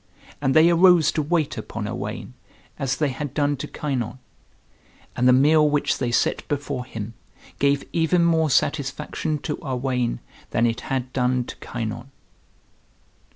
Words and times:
And 0.41 0.55
they 0.55 0.71
arose 0.71 1.11
to 1.11 1.21
wait 1.21 1.59
upon 1.59 1.87
Owain, 1.87 2.33
as 2.79 2.95
they 2.95 3.09
had 3.09 3.35
done 3.35 3.55
to 3.57 3.67
Kynon. 3.67 4.17
And 5.15 5.27
the 5.27 5.31
meal 5.31 5.69
which 5.69 5.99
they 5.99 6.09
set 6.11 6.41
before 6.47 6.85
him 6.85 7.13
gave 7.59 7.83
even 7.93 8.25
more 8.25 8.49
satisfaction 8.49 9.37
to 9.43 9.59
Owain 9.63 10.19
than 10.49 10.65
it 10.65 10.81
had 10.89 11.13
done 11.13 11.43
to 11.43 11.55
Kynon. 11.57 12.09